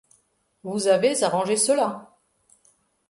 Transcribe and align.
Vous 0.63 0.87
avez 0.87 1.21
arrangé 1.23 1.55
cela! 1.55 2.17